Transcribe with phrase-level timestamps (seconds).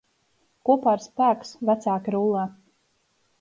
[0.69, 2.47] Kopā ir spēks, vecāki rullē.